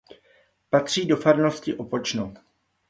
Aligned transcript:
Patří 0.69 1.07
do 1.07 1.17
farnosti 1.17 1.73
Opočno. 1.75 2.33